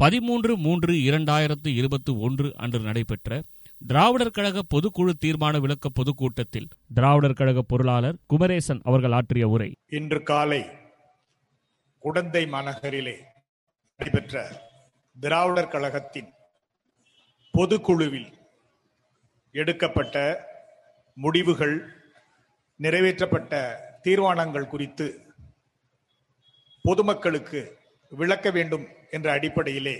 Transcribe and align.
பதிமூன்று 0.00 0.56
மூன்று 0.56 0.92
இரண்டாயிரத்து 0.92 1.66
இருபத்தி 1.66 2.12
ஒன்று 2.16 2.54
அன்று 2.56 2.78
நடைபெற்ற 2.78 3.42
திராவிடர் 3.82 4.30
கழக 4.30 4.62
பொதுக்குழு 4.74 5.12
தீர்மான 5.26 5.60
விளக்க 5.60 5.88
பொதுக்கூட்டத்தில் 5.88 6.68
திராவிடர் 6.94 7.32
கழக 7.32 7.62
பொருளாளர் 7.62 8.16
குமரேசன் 8.26 8.80
அவர்கள் 8.84 9.12
ஆற்றிய 9.12 9.48
உரை. 9.48 9.76
இன்று 9.86 10.22
காலை 10.22 10.60
குடந்தை 11.98 12.46
மாநகரிலே 12.46 13.16
நடைபெற்ற 14.00 14.36
திராவிடர் 15.16 15.68
கழகத்தின் 15.68 16.30
பொதுக்குழுவில் 17.54 18.30
எடுக்கப்பட்ட 19.54 20.16
முடிவுகள் 21.16 21.76
நிறைவேற்றப்பட்ட 22.80 23.54
தீர்மானங்கள் 24.02 24.66
குறித்து 24.66 25.06
பொதுமக்களுக்கு 26.84 27.78
விளக்க 28.12 28.50
வேண்டும் 28.50 28.86
என்ற 29.10 29.28
அடிப்படையிலே 29.32 29.96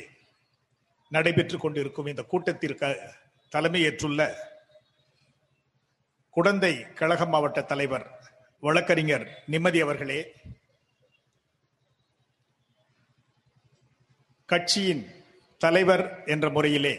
நடைபெற்றுக் 1.13 1.63
கொண்டிருக்கும் 1.63 2.09
இந்த 2.09 2.23
கூட்டத்திற்கு 2.23 2.89
தலைமையேற்றுள்ள 3.53 4.23
குடந்தை 6.37 6.73
கழக 6.95 7.23
மாவட்ட 7.25 7.61
தலைவர் 7.65 8.07
வழக்கறிஞர் 8.63 9.27
நிம்மதி 9.47 9.80
அவர்களே 9.83 10.21
கட்சியின் 14.49 15.05
தலைவர் 15.61 16.05
என்ற 16.27 16.47
முறையிலே 16.49 16.95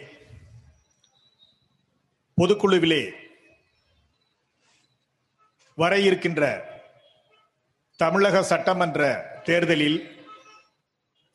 பொதுக்குழுவிலே 2.37 3.03
வர 5.77 5.93
இருக்கின்ற 5.99 6.43
தமிழக 7.99 8.41
சட்டமன்ற 8.43 9.01
தேர்தலில் 9.43 9.99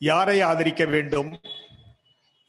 யாரை 0.01 0.41
ஆதரிக்க 0.41 0.85
வேண்டும்? 0.85 1.41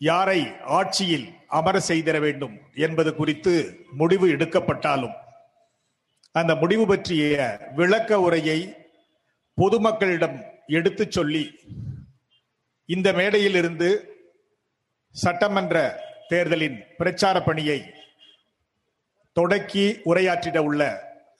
யாரை 0.00 0.40
ஆட்சியில் 0.64 1.26
அமர 1.48 1.80
செய்திட 1.88 2.20
வேண்டும் 2.20 2.56
என்பது 2.74 3.14
குறித்து 3.14 3.52
முடிவு 3.90 4.28
எடுக்கப்பட்டாலும் 4.28 5.14
அந்த 6.34 6.54
முடிவு 6.56 6.86
பற்றிய 6.86 7.36
விளக்க 7.74 8.20
உரையை 8.20 8.58
பொதுமக்களிடம் 9.58 10.38
எடுத்துச் 10.66 11.10
சொல்லி 11.10 11.44
இந்த 12.88 13.12
மேடையிலிருந்து 13.12 13.88
சட்டமன்ற 15.14 15.76
தேர்தலின் 16.28 16.78
பிரச்சார 16.96 17.42
பணியை 17.42 17.78
தொடக்கி 19.32 19.84
உரையாற்றிட 20.04 20.58
உள்ள 20.58 20.82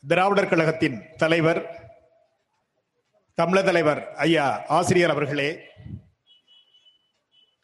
திராவிடர் 0.08 0.48
கழகத்தின் 0.48 0.98
தலைவர் 1.16 1.60
தமிழர் 3.38 3.64
தலைவர் 3.64 4.00
ஐயா 4.16 4.44
ஆசிரியர் 4.68 5.10
அவர்களே 5.10 5.48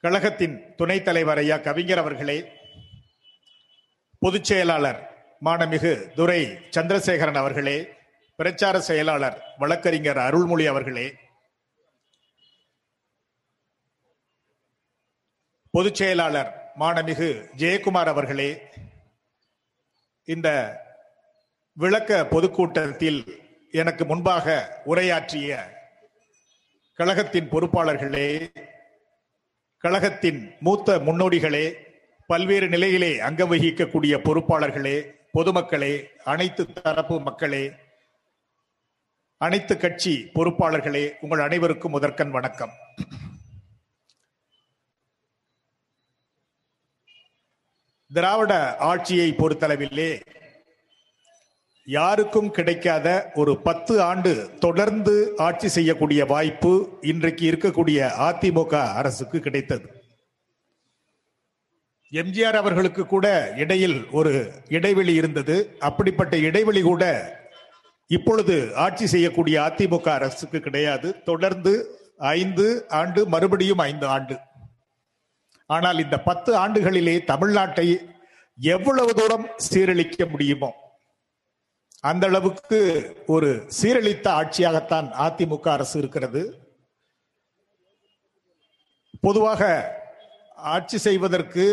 கழகத்தின் 0.05 0.57
துணைத் 0.77 1.05
தலைவர் 1.05 1.39
ஐயா 1.39 1.57
கவிஞர் 1.57 1.99
அவர்களே 1.99 2.37
பொதுச் 4.23 4.45
செயலாளர் 4.45 5.01
மானமிகு 5.43 5.93
துரை 6.15 6.43
சந்திரசேகரன் 6.71 7.35
அவர்களே 7.35 7.77
பிரச்சார 8.39 8.77
செயலாளர் 8.81 9.39
வழக்கறிஞர் 9.59 10.21
அருள்மொழி 10.27 10.67
அவர்களே 10.67 11.07
பொதுச் 15.75 15.95
செயலாளர் 15.95 16.51
மானமிகு 16.79 17.31
ஜெயக்குமார் 17.57 18.09
அவர்களே 18.09 18.51
இந்த 20.29 20.49
விளக்க 21.77 22.27
பொதுக்கூட்டத்தில் 22.27 23.21
எனக்கு 23.75 24.05
முன்பாக 24.05 24.47
உரையாற்றிய 24.85 25.51
கழகத்தின் 26.99 27.49
பொறுப்பாளர்களே 27.49 28.27
கழகத்தின் 29.85 30.41
மூத்த 30.61 30.99
முன்னோடிகளே 30.99 31.65
பல்வேறு 32.27 32.69
நிலையிலே 32.69 33.19
அங்கம் 33.19 33.51
வகிக்கக்கூடிய 33.51 34.17
பொறுப்பாளர்களே 34.19 34.97
பொதுமக்களே 35.39 35.93
அனைத்து 36.25 36.73
தரப்பு 36.73 37.21
மக்களே 37.21 37.65
அனைத்து 39.41 39.77
கட்சி 39.77 40.31
பொறுப்பாளர்களே 40.35 41.13
உங்கள் 41.21 41.41
அனைவருக்கும் 41.41 41.91
முதற்கண் 41.91 42.31
வணக்கம். 42.31 42.75
திராவிட 48.11 48.53
ஆட்சியை 48.81 49.31
பொறுத்தளவிலே 49.33 50.11
யாருக்கும் 51.87 52.51
கிடைக்காத 52.51 53.33
ஒரு 53.35 53.61
பத்து 53.61 54.03
ஆண்டு 54.03 54.59
தொடர்ந்து 54.59 55.35
ஆட்சி 55.37 55.69
செய்யக்கூடிய 55.69 56.25
வாய்ப்பு 56.25 56.99
இன்றைக்கு 57.01 57.45
இருக்கக்கூடிய 57.51 58.11
அதிமுக 58.29 58.75
அரசுக்கு 58.93 59.39
கிடைத்தது. 59.41 59.87
எம்ஜிஆர் 62.13 62.59
அவர்களுக்கு 62.61 63.07
கூட 63.07 63.53
இடையில் 63.57 64.07
ஒரு 64.11 64.53
இடைவெளி 64.69 65.15
இருந்தது. 65.15 65.77
அப்படிப்பட்ட 65.79 66.37
இடைவெளி 66.37 66.83
கூட 66.83 67.05
இப்பொழுது 68.07 68.75
ஆட்சி 68.77 69.07
செய்யக்கூடிய 69.07 69.61
அதிமுக 69.61 70.09
அரசுக்கு 70.09 70.61
கிடையாது. 70.61 71.23
தொடர்ந்து 71.25 71.99
ஐந்து 72.19 72.87
ஆண்டு 72.89 73.29
மறுபடியும் 73.29 73.79
ஐந்து 73.79 74.07
ஆண்டு. 74.07 74.37
ஆனால் 75.67 75.99
இந்த 75.99 76.21
பத்து 76.21 76.53
ஆண்டுகளிலே 76.67 77.17
தமிழ்நாட்டை 77.33 77.97
எவ்வளவு 78.59 79.15
தூரம் 79.15 79.47
சீரழிக்க 79.71 80.31
முடியுமோ 80.31 80.71
அந்த 82.09 82.27
அளவுக்கு 82.27 82.79
ஒரு 83.27 83.49
சீரழித்த 83.81 84.27
ஆட்சியாகத்தான் 84.39 85.09
அதிமுக 85.27 85.69
அரசு 85.69 85.99
இருக்கிறது. 85.99 86.43
பொதுவாக 89.21 89.63
ஆட்சி 90.57 90.99
செய்வதற்கு 90.99 91.65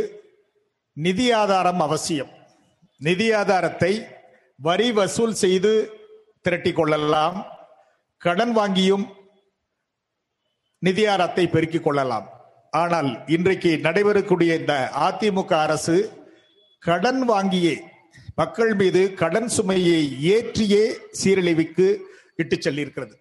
நிதி 0.94 1.32
ஆதாரம் 1.32 1.80
அவசியம். 1.80 2.32
நிதி 2.98 3.28
ஆதாரத்தை 3.42 4.06
வரி 4.60 4.92
வசூல் 4.92 5.34
செய்து 5.34 5.74
திரட்டி 6.42 6.72
கொள்ளலாம். 6.72 7.38
கடன் 8.18 8.58
வாங்கியும் 8.58 9.06
நிதியாரத்தை 10.86 11.46
பெருக்கிக் 11.50 11.84
கொள்ளலாம். 11.84 12.28
ஆனால் 12.72 13.10
இன்றைக்கு 13.28 13.80
நடைபெறக்கூடிய 13.84 14.60
இந்த 14.60 14.76
அதிமுக 15.08 15.54
அரசு 15.66 15.98
கடன் 16.80 17.30
வாங்கியே 17.30 17.76
மக்கள் 18.40 18.74
மீது 18.82 19.02
கடன் 19.22 19.50
சுமையை 19.56 20.02
ஏற்றியே 20.34 20.84
சீரழிவுக்கு 21.22 21.88
இட்டு 22.42 22.56
செல்லியிருக்கிறது. 22.66 23.16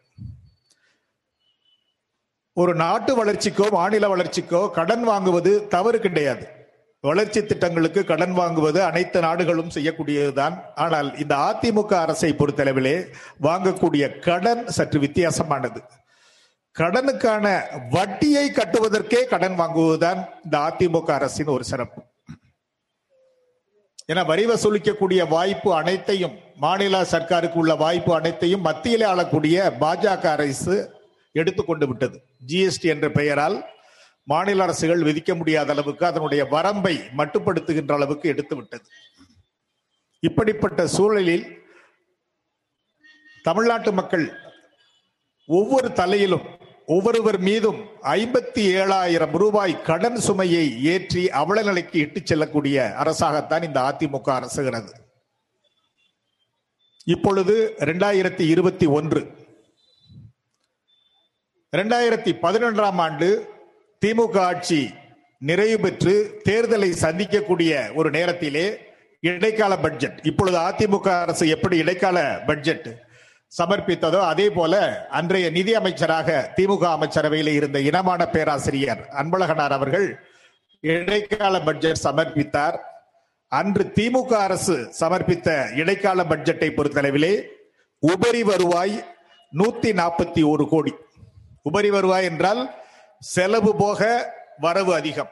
ஒரு 2.61 2.73
நாட்டு 2.83 3.13
வளர்ச்சிக்கோ 3.19 3.67
மாநில 3.77 4.07
வளர்ச்சிக்கோ 4.15 4.61
கடன் 4.79 5.05
வாங்குவது 5.09 5.53
தவறு 5.75 5.99
கிடையாது. 6.07 6.45
வளர்ச்சி 7.01 7.41
திட்டங்களுக்கு 7.51 8.01
கடன் 8.05 8.35
வாங்குவது 8.39 8.81
அனைத்து 8.87 9.19
நாடுகளும் 9.27 9.75
செய்யக்கூடியதுதான். 9.75 10.55
ஆனால் 10.85 11.09
இந்த 11.23 11.35
அதிமுக 11.49 11.93
அரசை 12.05 12.31
பொறுத்தளவிலே 12.39 12.97
வாங்கக்கூடிய 13.47 14.05
கடன் 14.27 14.63
சற்று 14.77 15.01
வித்தியாசமானது. 15.05 15.81
கடனுக்கான 16.77 17.47
வட்டியை 17.95 18.47
கட்டுவதற்கே 18.59 19.23
கடன் 19.33 19.59
வாங்குவதுதான் 19.63 20.21
இந்த 20.45 20.57
அதிமுக 20.69 21.11
அரசின் 21.19 21.55
ஒரு 21.57 21.67
சிறப்பு. 21.73 22.01
என 24.13 24.23
வரி 24.29 24.45
வசூலிக்கக்கூடிய 24.47 25.23
வாய்ப்பு 25.33 25.71
அனைத்தையும் 25.79 26.37
மாநில 26.63 27.01
சர்க்காருக்கு 27.11 27.59
உள்ள 27.63 27.73
வாய்ப்பு 27.83 28.13
அனைத்தையும் 28.19 28.63
மத்தியிலே 28.67 29.07
ஆளக்கூடிய 29.09 29.57
பாஜக 29.81 30.25
அரசு 30.37 30.77
எடுத்துக்கொண்டு 31.41 31.87
விட்டது. 31.91 32.17
ஜிஎஸ்டி 32.51 32.89
என்ற 32.93 33.07
பெயரால் 33.19 33.57
மாநில 34.33 34.63
அரசுகள் 34.67 35.05
விதிக்க 35.09 35.35
முடியாத 35.41 35.73
அளவுக்கு 35.75 36.05
அதனுடைய 36.11 36.43
வரம்பை 36.55 36.95
மட்டுப்படுத்துகின்ற 37.19 37.93
அளவுக்கு 37.99 38.27
எடுத்து 38.33 38.57
விட்டது. 38.57 38.87
இப்படிப்பட்ட 40.29 40.87
சூழலில் 40.97 41.47
தமிழ்நாட்டு 43.45 43.93
மக்கள் 44.01 44.27
ஒவ்வொரு 45.49 45.91
தலையிலும் 46.01 46.47
ஒவ்வொருவர் 46.95 47.39
மீதும் 47.39 47.81
ஐம்பத்தி 48.03 48.63
ஏழாயிரம் 48.75 49.37
ரூபாய் 49.37 49.83
கடன் 49.83 50.17
சுமையை 50.17 50.85
ஏற்றி 50.85 51.31
அவல 51.31 51.63
நிலைக்கு 51.63 51.99
இட்டுச் 51.99 52.27
செல்லக்கூடிய 52.27 52.95
அரசாகத்தான் 52.99 53.63
இந்த 53.63 53.81
அதிமுக 53.81 54.29
அரசுகிறது 54.29 54.93
இப்பொழுது 57.05 57.75
இரண்டாயிரத்தி 57.79 58.41
இருபத்தி 58.41 58.87
ஒன்று. 58.87 59.21
இரண்டாயிரத்தி 61.77 62.33
பதினொன்றாம் 62.43 62.99
ஆண்டு 63.07 63.49
திமுக 64.07 64.39
ஆட்சி 64.39 64.91
நிறைவு 65.39 65.79
பெற்று 65.81 66.41
தேர்தலை 66.45 66.91
சந்திக்கக்கூடிய 67.03 67.95
ஒரு 67.95 68.11
நேரத்திலே 68.11 68.67
இடைக்கால 69.21 69.77
பட்ஜெட். 69.77 70.21
இப்பொழுது 70.23 70.59
அதிமுக 70.59 71.09
அரசு 71.21 71.49
எப்படி 71.49 71.77
இடைக்கால 71.77 72.43
பட்ஜெட்? 72.47 72.89
சமர்ப்பித்ததோ 73.57 74.21
அதே 74.21 74.51
போல 74.51 75.07
அன்றைய 75.11 75.51
நிதி 75.51 75.75
அமைச்சராக 75.75 76.53
திமுக 76.57 76.85
அமைச்சரவையில் 76.85 77.53
இருந்த 77.53 77.81
இனமான 77.81 78.27
பேராசிரியர் 78.27 79.09
அன்பழகனார் 79.11 79.71
அவர்கள் 79.71 80.27
இடைக்கால 80.81 81.61
பட்ஜெட் 81.61 82.01
சமர்ப்பித்தார். 82.03 82.77
அன்று 83.49 83.93
திமுக 83.95 84.33
அரசு 84.33 84.93
சமர்ப்பித்த 85.01 85.75
இடைக்கால 85.75 86.25
பட்ஜெட்டை 86.25 86.69
பொறுத்தளவிலே 86.71 87.43
உபரி 87.99 88.43
வருவாய் 88.43 88.97
நூத்தி 89.59 89.91
நாற்பத்தி 90.01 90.49
ஒரு 90.49 90.69
கோடி. 90.69 90.95
உபரி 91.63 91.91
வருவாய் 91.91 92.25
என்றால் 92.25 92.75
செலவு 93.19 93.77
போக 93.77 94.31
வரவு 94.59 94.95
அதிகம். 94.95 95.31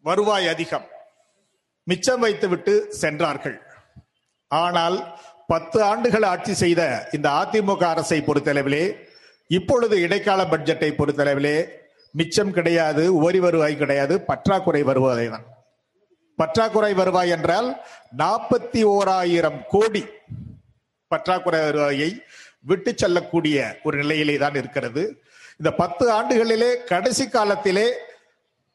வருவாய் 0.00 0.48
அதிகம். 0.48 0.86
மிச்சம் 1.82 2.20
வைத்துவிட்டு 2.20 2.86
சென்றார்கள். 2.88 3.62
ஆனால் 4.48 5.18
பத்து 5.52 5.78
ஆண்டுகள் 5.88 6.26
ஆட்சி 6.32 6.54
செய்த 6.62 6.82
இந்த 7.16 7.28
அதிமுக 7.40 7.84
அரசை 7.94 8.18
பொறுத்தளவிலே 8.28 8.84
இப்பொழுது 9.56 9.96
இடைக்கால 10.06 10.40
பட்ஜெட்டை 10.52 10.90
பொறுத்தளவிலே 11.00 11.56
மிச்சம் 12.14 12.54
கிடையாது 12.56 13.02
உபரி 13.18 13.40
வருவாய் 13.44 13.80
கிடையாது 13.82 14.14
பற்றாக்குறை 14.30 14.82
வருவாய் 14.90 15.28
தான் 15.34 15.46
பற்றாக்குறை 16.38 16.92
வருவாய் 17.00 17.32
என்றால் 17.36 17.68
நாற்பத்தி 18.22 18.80
ஓராயிரம் 18.94 19.60
கோடி 19.68 20.02
பற்றாக்குறை 21.10 21.60
வருவாயை 21.66 22.10
விட்டு 22.70 22.90
செல்லக்கூடிய 22.96 23.56
ஒரு 23.82 23.96
நிலையிலே 24.00 24.36
தான் 24.44 24.56
இருக்கிறது. 24.60 25.02
இந்த 25.58 25.70
பத்து 25.82 26.04
ஆண்டுகளிலே 26.16 26.70
கடைசி 26.90 27.26
காலத்திலே 27.28 27.86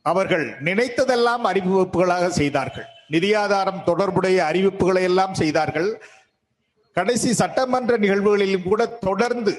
அவர்கள் 0.05 0.45
நினைத்ததெல்லாம் 0.67 1.43
அறிவிப்புகளாக 1.51 2.29
செய்தார்கள். 2.39 2.87
நிதியாதாரம் 3.15 3.83
தொடர்புடைய 3.83 4.37
அறிவிப்புகளை 4.51 5.03
எல்லாம் 5.09 5.33
செய்தார்கள். 5.33 5.89
கடைசி 6.93 7.33
சட்டமன்ற 7.33 7.97
நிகழ்வுகளிலும் 7.97 8.63
கூட 8.63 8.85
தொடர்ந்து 8.85 9.53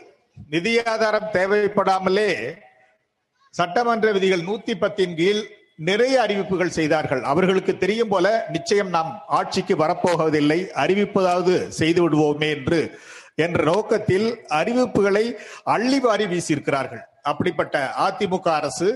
நிதியாதாரம் 0.50 1.28
தேவைப்படாமலே 1.32 2.30
சட்டமன்ற 3.50 4.12
விதிகள் 4.12 4.40
நூத்தி 4.40 4.74
பத்தின் 4.74 5.14
கீழ் 5.14 5.42
நிறைய 5.76 6.20
அறிவிப்புகள் 6.20 6.76
செய்தார்கள். 6.78 7.22
அவர்களுக்கு 7.22 7.72
தெரியும் 7.76 8.08
போல 8.08 8.26
நிச்சயம் 8.48 8.88
நாம் 8.88 9.22
ஆட்சிக்கு 9.26 9.76
வரப்போவதில்லை. 9.76 10.58
அறிவிப்பதாவது 10.84 11.68
செய்து 11.68 12.00
விடுவோமே 12.02 12.48
என்று 12.56 12.80
என்ற 13.34 13.62
நோக்கத்தில் 13.62 14.26
அறிவிப்புகளை 14.48 15.24
அள்ளி 15.64 16.00
வாரி 16.00 16.24
வீசியிருக்கிறார்கள். 16.24 17.02
அப்படிப்பட்ட 17.22 17.94
அதிமுக 18.06 18.48
அரசு 18.48 18.88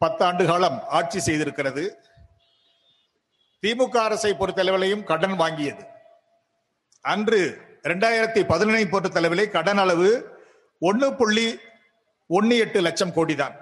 பத்தாண்டு 0.00 0.44
காலம் 0.46 0.78
ஆட்சி 0.88 1.18
செய்திருக்கிறது. 1.26 1.84
திமுக 3.62 3.96
அரசை 3.96 4.36
பொறுத்தளவிலையும் 4.38 5.04
கடன் 5.04 5.38
வாங்கியது. 5.40 5.82
அன்று 7.00 7.42
ரெண்டாயிரத்தி 7.84 8.40
இரண்டாயிரத்தி 8.52 8.84
போட்ட 8.92 9.08
தலைவிலே 9.08 9.50
கடன் 9.50 9.78
அளவு 9.78 10.08
ஒன்னு 10.78 11.14
புள்ளி 11.16 11.58
ஒன்னு 12.26 12.56
எட்டு 12.56 12.80
லட்சம் 12.80 13.12
கோடி 13.12 13.34
தான் 13.34 13.54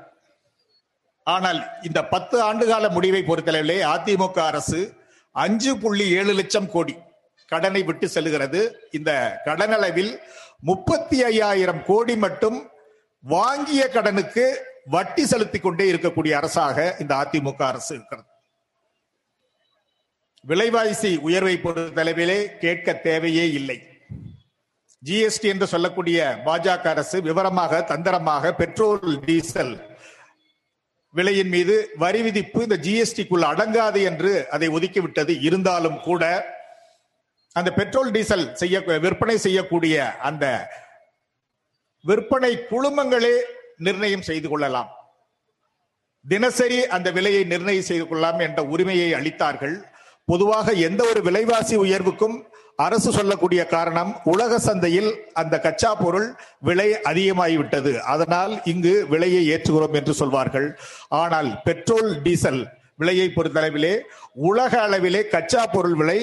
ஆனால் 1.26 1.60
இந்த 1.82 2.00
பத்து 2.04 2.36
ஆண்டுகால 2.42 2.88
முடிவை 2.90 3.22
பொறுத்தளவிலே 3.22 3.78
அதிமுக 3.94 4.38
அரசு 4.50 4.80
அஞ்சு 5.32 5.72
புள்ளி 5.78 6.06
ஏழு 6.18 6.32
லட்சம் 6.32 6.70
கோடி 6.70 6.94
கடனை 7.46 7.82
விட்டு 7.82 8.06
செல்லுகிறது. 8.08 8.60
இந்த 8.90 9.40
கடன் 9.44 9.74
அளவில் 9.76 10.20
முப்பத்தி 10.60 11.18
ஐயாயிரம் 11.24 11.84
கோடி 11.84 12.16
மட்டும் 12.16 12.70
வாங்கிய 13.24 13.88
கடனுக்கு 13.88 14.44
வட்டி 14.86 15.24
செலுத்திக் 15.26 15.62
கொண்டே 15.62 15.86
இருக்கக்கூடிய 15.92 16.32
அரசாக 16.40 16.96
இந்த 17.00 17.12
அதிமுக 17.14 17.62
அரசு 17.66 17.94
இருக்கிறது. 17.94 18.28
விலைவாசி 20.44 21.16
உயர்வை 21.16 21.54
பொறுத்தளவிலே 21.64 22.58
கேட்க 22.64 22.92
தேவையே 22.92 23.50
இல்லை. 23.50 23.78
ஜிஎஸ்டி 25.06 25.48
என்று 25.54 25.66
சொல்லக்கூடிய 25.66 26.18
பாஜக 26.46 26.86
அரசு 26.94 27.16
விவரமாக 27.22 27.82
தந்திரமாக 27.90 28.52
பெட்ரோல் 28.60 29.12
டீசல் 29.26 29.74
விலையின் 31.14 31.52
மீது 31.54 31.74
வரி 32.02 32.20
விதிப்பு 32.22 32.62
இந்த 32.62 32.76
ஜிஎஸ்டிக்குள் 32.86 33.44
அடங்காது 33.50 34.00
என்று 34.10 34.32
அதை 34.54 34.68
ஒதுக்கிவிட்டது. 34.68 35.32
இருந்தாலும் 35.40 35.98
கூட 36.00 36.24
அந்த 37.56 37.70
பெட்ரோல் 37.72 38.10
டீசல் 38.10 38.44
செய்ய 38.54 38.98
விற்பனை 39.04 39.36
செய்யக்கூடிய 39.46 39.96
அந்த 40.28 40.44
விற்பனை 42.04 42.52
குழுமங்களே 42.70 43.34
நிர்ணயம் 43.86 44.26
செய்து 44.30 44.48
கொள்ளலாம். 44.48 44.90
தினசரி 46.24 46.78
அந்த 46.96 47.08
விலையை 47.10 47.42
நிர்ணயம் 47.44 47.88
செய்து 47.90 48.04
கொள்ளலாம் 48.08 48.40
என்ற 48.46 48.62
உரிமையை 48.74 49.08
அளித்தார்கள். 49.18 49.76
பொதுவாக 50.24 50.72
எந்த 50.88 51.02
ஒரு 51.10 51.20
விலைவாசி 51.22 51.76
உயர்வுக்கும் 51.76 52.36
அரசு 52.84 53.10
சொல்லக்கூடிய 53.16 53.60
காரணம் 53.74 54.10
உலக 54.32 54.58
சந்தையில் 54.66 55.08
அந்த 55.40 55.54
கச்சா 55.64 55.90
பொருள் 56.02 56.28
விலை 56.68 56.86
அதிகமாகிவிட்டது. 57.10 57.92
அதனால் 58.12 58.52
இங்கு 58.72 58.92
விலையை 59.12 59.42
ஏற்றுகிறோம் 59.54 59.96
என்று 60.00 60.12
சொல்வார்கள். 60.20 60.68
ஆனால் 61.22 61.48
பெட்ரோல் 61.66 62.10
டீசல் 62.26 62.60
விலையை 63.02 63.26
பொறுத்தளவிலே 63.36 63.94
உலக 64.50 64.72
அளவிலே 64.86 65.22
கச்சா 65.34 65.62
பொருள் 65.74 65.96
விலை 66.00 66.18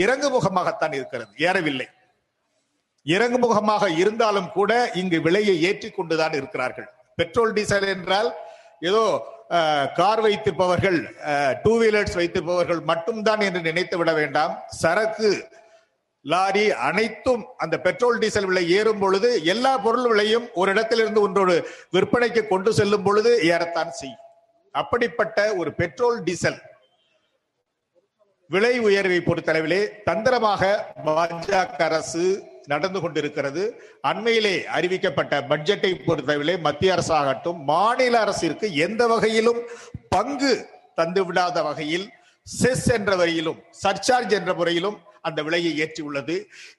இறங்குமுகமாகத்தான் 0.00 0.94
இருக்கிறது. 0.98 1.30
ஏறவில்லை. 1.48 1.88
இறங்குமுகமாக 3.06 3.84
இருந்தாலும் 4.02 4.48
கூட 4.56 4.72
இங்கு 5.02 5.18
விலையை 5.26 5.56
ஏற்றி 5.68 5.88
கொண்டுதான் 5.90 6.34
இருக்கிறார்கள். 6.40 6.88
பெட்ரோல் 7.20 7.54
டீசல் 7.58 7.88
என்றால் 7.94 8.28
ஏதோ 8.88 9.04
கார் 10.00 10.20
வைத்திருப்பவர்கள் 10.24 10.98
டூ 11.62 11.72
வீலர்ஸ் 11.80 12.18
வைத்திருப்பவர்கள் 12.18 12.82
மட்டும்தான் 12.90 13.42
என்று 13.46 13.60
நினைத்து 13.68 13.96
விட 14.00 14.10
வேண்டாம். 14.18 14.52
சரக்கு 14.82 15.30
லாரி 16.32 16.64
அனைத்தும் 16.88 17.42
அந்த 17.62 17.74
பெட்ரோல் 17.86 18.20
டீசல் 18.22 18.48
விலை 18.48 18.64
ஏறும் 18.78 19.02
பொழுது 19.02 19.28
எல்லா 19.52 19.72
பொருள் 19.84 20.08
விலையும் 20.10 20.46
ஒரு 20.60 20.70
இடத்திலிருந்து 20.74 21.20
ஒன்றோடு 21.26 21.54
விற்பனைக்கு 21.96 22.42
கொண்டு 22.52 22.70
செல்லும் 22.78 23.06
பொழுது 23.06 23.30
ஏறத்தான் 23.52 23.92
செய்யும். 24.00 24.24
அப்படிப்பட்ட 24.74 25.38
ஒரு 25.60 25.70
பெட்ரோல் 25.80 26.18
டீசல் 26.26 26.58
விலை 28.50 28.74
உயர்வை 28.88 29.20
பொறுத்தளவிலே 29.24 29.80
தந்திரமாக 30.08 30.62
பாஜக 31.06 31.80
அரசு 31.88 32.26
நடந்து 32.72 32.98
கொண்டிருக்கிறது. 33.00 33.62
அண்மையிலே 34.10 34.54
அறிவிக்கப்பட்ட 34.76 35.34
பட்ஜெட்டை 35.50 35.90
பொறுத்தளவிலே 36.06 36.54
மத்திய 36.66 36.94
அரசாகட்டும் 36.96 37.60
மாநில 37.72 38.14
அரசிற்கு 38.24 38.66
எந்த 38.86 39.02
வகையிலும் 39.12 39.60
பங்கு 40.14 40.52
தந்துவிடாத 41.00 41.62
வகையில் 41.68 42.06
செஸ் 42.56 42.88
என்ற 42.96 43.12
வரையிலும் 43.20 43.58
சர்சார்ஜ் 43.82 44.34
என்ற 44.38 44.52
முறையிலும் 44.54 44.98
அந்த 45.28 45.42
விலையை 45.46 45.72
ஏற்றியுள்ளது 45.82 46.36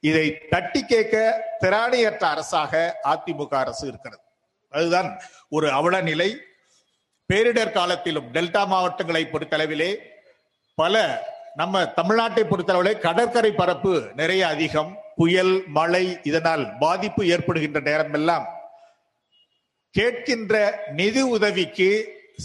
இதை 0.08 0.26
தட்டி 0.50 0.82
கேட்க 0.92 1.16
திராணியற்ற 1.64 2.24
அரசாக 2.34 2.74
அதிமுக 3.12 3.54
அரசு 3.64 3.84
இருக்கிறது. 3.88 4.22
அதுதான் 4.74 5.10
ஒரு 5.50 5.68
அவல 5.80 5.96
நிலை 6.02 6.30
பேரிடர் 7.30 7.76
காலத்திலும் 7.80 8.30
டெல்டா 8.36 8.64
மாவட்டங்களை 8.68 9.24
பொறுத்தளவிலே 9.32 9.92
பல 10.78 11.04
நம்ம 11.56 11.82
தமிழ்நாட்டை 11.98 12.44
பொறுத்தளவிலே 12.50 12.94
கடற்கரை 13.00 13.52
பரப்பு 13.52 13.94
நிறைய 14.16 14.42
அதிகம். 14.48 14.92
புயல் 15.16 15.56
மழை 15.78 16.06
இதனால் 16.24 16.64
பாதிப்பு 16.80 17.22
ஏற்படுகின்ற 17.36 17.80
நேரமெல்லாம் 17.90 18.46
கேட்கின்ற 19.96 20.54
நிதி 21.00 21.22
உதவிக்கு 21.36 21.90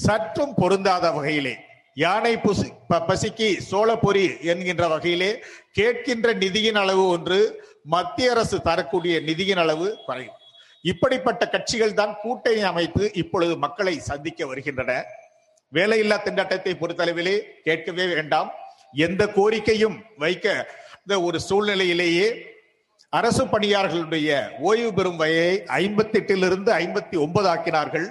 சற்றும் 0.07 0.55
பொருந்தாத 0.55 1.11
வகையிலே 1.17 1.55
யானை 2.03 2.33
புசி 2.45 2.69
பசிக்கு 3.09 3.49
சோளப்பொறி 3.71 4.25
என்கின்ற 4.53 4.85
வகையிலே 4.93 5.29
கேட்கின்ற 5.79 6.29
நிதியின் 6.43 6.79
அளவு 6.81 7.05
ஒன்று 7.09 7.39
மத்திய 7.95 8.31
அரசு 8.35 8.57
தரக்கூடிய 8.69 9.15
நிதியின் 9.29 9.61
அளவு 9.65 9.87
குறையும். 10.07 10.39
இப்படிப்பட்ட 10.85 11.43
கட்சிகள் 11.53 11.99
தான் 12.01 12.15
கூட்டணி 12.23 12.63
அமைத்து 12.71 13.05
இப்பொழுது 13.23 13.55
மக்களை 13.65 13.95
சந்திக்க 14.09 14.47
வருகின்றன. 14.47 14.93
வேலையில்லா 15.73 16.17
திண்டாட்டத்தை 16.25 16.73
பொறுத்தளவிலே 16.81 17.37
கேட்கவே 17.67 18.07
வேண்டாம். 18.15 18.51
எந்த 19.07 19.23
கோரிக்கையும் 19.37 19.97
வைக்க 20.25 20.49
இந்த 21.05 21.15
ஒரு 21.29 21.39
சூழ்நிலையிலேயே 21.49 22.27
அரசு 23.19 23.45
பணியாளர்களுடைய 23.47 24.31
ஓய்வு 24.69 24.91
பெறும் 24.99 25.21
வயதை 25.23 25.55
ஐம்பத்தி 25.83 26.19
எட்டிலிருந்து 26.21 26.71
ஐம்பத்தி 26.83 27.17
ஒன்பது 27.25 27.49
ஆக்கினார்கள். 27.55 28.07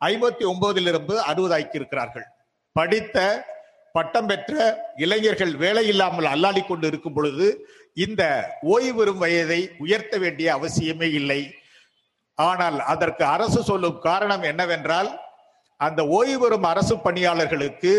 ஐம்பத்தி 0.00 0.44
ஒன்பதிலிருந்து 0.52 1.14
அறுபது 1.30 1.54
ஆக்கி 1.58 1.80
இருக்கிறார்கள் 1.80 2.26
படித்த 2.76 3.16
பட்டம் 3.96 4.28
பெற்ற 4.30 4.52
இளைஞர்கள் 5.04 5.54
வேலை 5.62 5.86
இல்லாமல் 5.92 6.28
அல்லாடி 6.32 6.62
கொண்டு 6.66 6.86
இருக்கும் 6.86 7.14
பொழுது 7.16 7.46
இந்த 7.94 8.22
ஓய்வு 8.74 8.92
பெறும் 8.98 9.22
வயதை 9.22 9.60
உயர்த்த 9.78 10.18
வேண்டிய 10.24 10.48
அவசியமே 10.56 11.08
இல்லை. 11.20 11.40
ஆனால் 12.34 12.78
அதற்கு 12.92 13.24
அரசு 13.24 13.60
சொல்லும் 13.62 13.98
காரணம் 13.98 14.42
என்னவென்றால் 14.42 15.10
அந்த 15.76 16.00
ஓய்வு 16.18 16.38
பெறும் 16.42 16.68
அரசு 16.72 16.94
பணியாளர்களுக்கு 17.06 17.94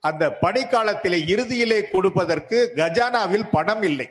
அந்த 0.00 0.24
பணிக்காலத்திலே 0.42 1.18
இறுதியிலே 1.32 1.78
கொடுப்பதற்கு 1.90 2.58
கஜானாவில் 2.76 3.46
பணம் 3.50 3.82
இல்லை. 3.82 4.08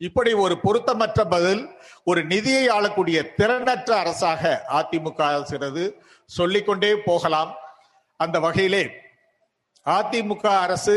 இப்படி 0.00 0.32
ஒரு 0.44 0.54
பொருத்தமற்ற 0.62 1.20
பதில் 1.34 1.62
ஒரு 2.04 2.20
நிதியை 2.32 2.64
ஆளக்கூடிய 2.76 3.18
திறனற்ற 3.36 3.90
அரசாக 4.02 4.54
அதிமுக 4.78 5.20
அரசு 5.28 5.84
சொல்லிக்கொண்டே 6.30 6.94
போகலாம். 7.10 7.52
அந்த 8.20 8.36
வகையிலே 8.40 8.84
அதிமுக 9.86 10.46
அரசு 10.60 10.96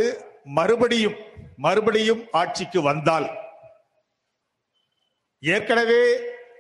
மறுபடியும் 0.50 1.18
மறுபடியும் 1.58 2.22
ஆட்சிக்கு 2.34 2.80
வந்தால் 2.82 3.28
ஏற்கனவே 5.44 6.02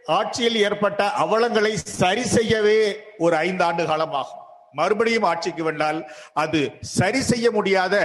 ஆட்சியில் 0.09 0.57
ஏற்பட்ட 0.57 1.03
அவலங்களை 1.17 1.71
சரி 1.93 2.25
செய்யவே 2.27 2.79
ஒரு 3.19 3.35
ஐந்து 3.37 3.63
ஆண்டு 3.63 3.83
காலம் 3.85 4.15
ஆகும் 4.15 4.43
மறுபடியும் 4.73 5.27
ஆட்சிக்கு 5.27 5.63
வந்தால் 5.63 5.99
அது 6.33 6.59
சரி 6.91 7.21
செய்ய 7.21 7.47
முடியாத 7.51 7.95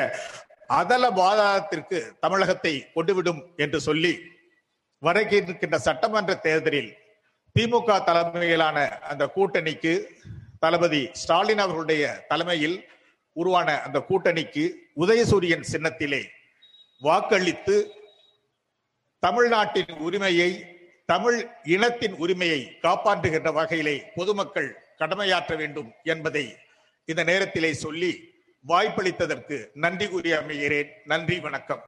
அதல 0.70 1.08
வாதத்திற்கு 1.12 1.98
தமிழகத்தை 2.20 2.74
கொண்டுவிடும் 2.94 3.40
என்று 3.56 3.78
சொல்லி 3.80 4.12
இருக்கின்ற 5.42 5.78
சட்டமன்ற 5.78 6.32
தேர்தலில் 6.40 6.90
திமுக 7.56 7.98
தலைமையிலான 8.04 8.78
அந்த 9.02 9.24
கூட்டணிக்கு 9.28 9.94
தளபதி 10.64 11.02
ஸ்டாலின் 11.12 11.58
அவர்களுடைய 11.58 12.02
தலைமையில் 12.28 12.76
உருவான 13.36 13.68
அந்த 13.80 13.98
கூட்டணிக்கு 14.08 14.64
உதயசூரியன் 14.96 15.64
சின்னத்திலே 15.72 16.22
வாக்களித்து 17.00 17.76
தமிழ்நாட்டின் 19.22 19.92
உரிமையை 19.98 20.50
தமிழ் 21.06 21.38
இனத்தின் 21.64 22.14
உரிமையை 22.24 22.60
காப்பாற்றுகின்ற 22.82 23.52
வகையிலே 23.52 23.96
பொதுமக்கள் 24.14 24.70
கடமையாற்ற 24.98 25.56
வேண்டும் 25.56 25.90
என்பதை 26.04 26.44
இந்த 27.04 27.22
நேரத்திலே 27.30 27.72
சொல்லி 27.84 28.12
வாய்ப்பளித்ததற்கு 28.68 29.56
நன்றி 29.74 30.06
கூறி 30.08 30.30
அமைகிறேன். 30.32 30.90
நன்றி 31.04 31.38
வணக்கம். 31.40 31.80